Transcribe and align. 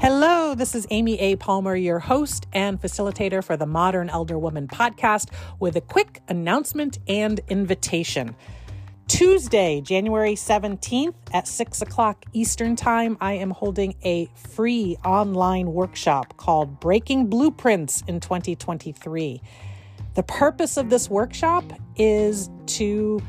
Hello, 0.00 0.54
this 0.54 0.76
is 0.76 0.86
Amy 0.90 1.18
A. 1.18 1.34
Palmer, 1.34 1.74
your 1.74 1.98
host 1.98 2.46
and 2.52 2.80
facilitator 2.80 3.42
for 3.42 3.56
the 3.56 3.66
Modern 3.66 4.08
Elder 4.08 4.38
Woman 4.38 4.68
podcast, 4.68 5.28
with 5.58 5.74
a 5.74 5.80
quick 5.80 6.22
announcement 6.28 7.00
and 7.08 7.40
invitation. 7.48 8.36
Tuesday, 9.08 9.80
January 9.80 10.34
17th 10.34 11.16
at 11.34 11.48
6 11.48 11.82
o'clock 11.82 12.24
Eastern 12.32 12.76
Time, 12.76 13.18
I 13.20 13.32
am 13.32 13.50
holding 13.50 13.96
a 14.04 14.30
free 14.36 14.96
online 15.04 15.72
workshop 15.72 16.36
called 16.36 16.78
Breaking 16.78 17.26
Blueprints 17.26 18.04
in 18.06 18.20
2023. 18.20 19.42
The 20.14 20.22
purpose 20.22 20.76
of 20.76 20.90
this 20.90 21.10
workshop 21.10 21.64
is 21.96 22.48
to 22.66 23.20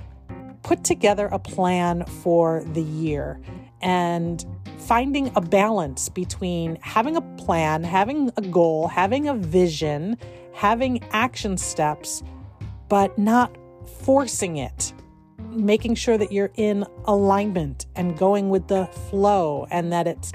put 0.61 0.83
together 0.83 1.25
a 1.31 1.39
plan 1.39 2.05
for 2.05 2.63
the 2.63 2.83
year 2.83 3.39
and 3.81 4.45
finding 4.77 5.31
a 5.35 5.41
balance 5.41 6.09
between 6.09 6.77
having 6.81 7.15
a 7.15 7.21
plan, 7.37 7.83
having 7.83 8.31
a 8.37 8.41
goal, 8.41 8.87
having 8.87 9.27
a 9.27 9.33
vision, 9.33 10.17
having 10.53 11.03
action 11.11 11.57
steps, 11.57 12.23
but 12.87 13.17
not 13.17 13.55
forcing 14.01 14.57
it. 14.57 14.93
Making 15.51 15.95
sure 15.95 16.17
that 16.17 16.31
you're 16.31 16.51
in 16.55 16.85
alignment 17.05 17.87
and 17.95 18.17
going 18.17 18.49
with 18.49 18.67
the 18.67 18.85
flow 19.09 19.67
and 19.71 19.91
that 19.91 20.05
it's 20.05 20.31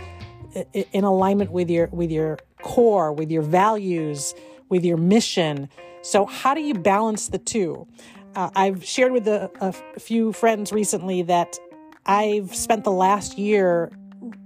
in 0.73 1.05
alignment 1.05 1.53
with 1.53 1.71
your 1.71 1.89
with 1.89 2.11
your 2.11 2.39
core, 2.63 3.13
with 3.13 3.31
your 3.31 3.43
values, 3.43 4.35
with 4.69 4.85
your 4.85 4.97
mission. 4.97 5.69
So 6.03 6.27
how 6.27 6.55
do 6.55 6.61
you 6.61 6.75
balance 6.75 7.29
the 7.29 7.39
two? 7.39 7.87
Uh, 8.35 8.51
I've 8.57 8.85
shared 8.85 9.13
with 9.13 9.29
a, 9.29 9.51
a 9.61 9.73
few 10.01 10.33
friends 10.33 10.73
recently 10.73 11.23
that 11.23 11.59
I've 12.07 12.55
spent 12.55 12.85
the 12.85 12.93
last 12.93 13.39
year 13.39 13.91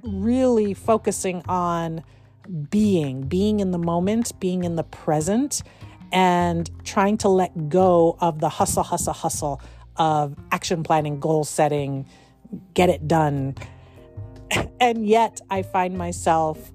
really 0.02 0.74
focusing 0.74 1.42
on 1.48 2.02
being, 2.70 3.22
being 3.22 3.60
in 3.60 3.72
the 3.72 3.78
moment, 3.78 4.38
being 4.40 4.64
in 4.64 4.76
the 4.76 4.84
present, 4.84 5.62
and 6.12 6.70
trying 6.84 7.18
to 7.18 7.28
let 7.28 7.68
go 7.68 8.16
of 8.20 8.40
the 8.40 8.48
hustle, 8.48 8.82
hustle, 8.82 9.12
hustle 9.12 9.60
of 9.96 10.36
action 10.52 10.82
planning, 10.82 11.20
goal 11.20 11.44
setting, 11.44 12.06
get 12.74 12.88
it 12.88 13.06
done. 13.08 13.54
And 14.80 15.06
yet 15.06 15.40
I 15.50 15.62
find 15.62 15.98
myself 15.98 16.70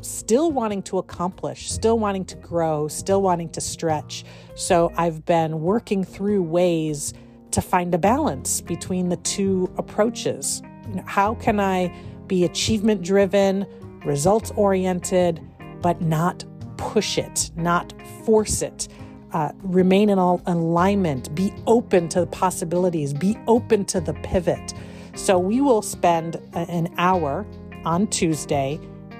still 0.00 0.50
wanting 0.50 0.82
to 0.84 0.98
accomplish, 0.98 1.70
still 1.70 1.98
wanting 1.98 2.24
to 2.24 2.36
grow, 2.36 2.88
still 2.88 3.20
wanting 3.20 3.50
to 3.50 3.60
stretch. 3.60 4.24
So 4.54 4.90
I've 4.96 5.24
been 5.24 5.60
working 5.60 6.02
through 6.02 6.42
ways 6.42 7.12
to 7.56 7.62
find 7.62 7.94
a 7.94 7.98
balance 7.98 8.60
between 8.60 9.08
the 9.08 9.16
two 9.16 9.72
approaches. 9.78 10.60
You 10.88 10.96
know, 10.96 11.04
how 11.06 11.36
can 11.36 11.58
I 11.58 11.90
be 12.26 12.44
achievement 12.44 13.00
driven, 13.00 13.66
results 14.04 14.52
oriented, 14.56 15.40
but 15.80 16.02
not 16.02 16.44
push 16.76 17.16
it, 17.16 17.50
not 17.56 17.94
force 18.26 18.60
it? 18.60 18.88
Uh, 19.32 19.52
remain 19.62 20.10
in 20.10 20.18
alignment, 20.18 21.34
be 21.34 21.50
open 21.66 22.10
to 22.10 22.20
the 22.20 22.26
possibilities, 22.26 23.14
be 23.14 23.38
open 23.46 23.86
to 23.86 24.02
the 24.02 24.12
pivot. 24.22 24.74
So, 25.14 25.38
we 25.38 25.62
will 25.62 25.80
spend 25.80 26.36
an 26.52 26.92
hour 26.98 27.46
on 27.86 28.06
Tuesday 28.08 28.78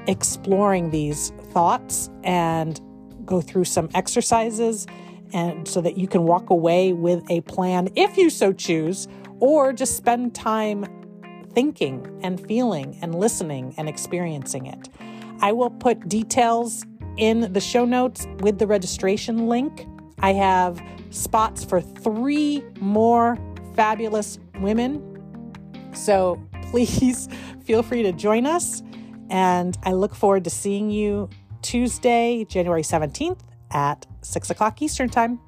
exploring 0.09 0.91
these 0.91 1.31
thoughts 1.53 2.11
and 2.23 2.79
go 3.25 3.41
through 3.41 3.65
some 3.65 3.89
exercises 3.95 4.87
and 5.33 5.67
so 5.67 5.81
that 5.81 5.97
you 5.97 6.09
can 6.09 6.25
walk 6.25 6.51
away 6.51 6.93
with 6.93 7.23
a 7.31 7.41
plan 7.43 7.89
if 7.97 8.17
you 8.17 8.31
so 8.31 8.53
choose 8.53 9.09
or 9.41 9.73
just 9.73 9.97
spend 9.97 10.35
time 10.35 10.85
thinking 11.53 12.07
and 12.23 12.45
feeling 12.47 12.99
and 13.03 13.15
listening 13.15 13.75
and 13.77 13.89
experiencing 13.89 14.67
it. 14.67 14.89
I 15.41 15.53
will 15.53 15.71
put 15.71 16.09
details 16.09 16.85
in 17.17 17.53
the 17.53 17.61
show 17.61 17.85
notes 17.85 18.27
with 18.41 18.59
the 18.59 18.67
registration 18.67 19.49
link. 19.49 19.87
I 20.21 20.33
have 20.33 20.83
spots 21.11 21.65
for 21.65 21.81
3 21.81 22.63
more 22.81 23.39
fabulous 23.75 24.39
women. 24.61 25.03
So 25.93 26.41
please 26.71 27.29
feel 27.65 27.83
free 27.83 28.03
to 28.03 28.13
join 28.13 28.47
us 28.47 28.83
and 29.31 29.77
I 29.83 29.93
look 29.93 30.15
forward 30.15 30.45
to 30.45 30.51
seeing 30.51 30.91
you 30.91 31.29
Tuesday, 31.63 32.45
January 32.49 32.83
17th 32.83 33.41
at 33.71 34.07
6 34.23 34.51
o'clock 34.51 34.81
Eastern 34.83 35.09
Time. 35.09 35.41